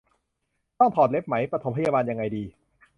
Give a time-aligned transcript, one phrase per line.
[0.79, 2.43] ต้องถอดเล็บไหม ปฐมพยาบาลยังไงดี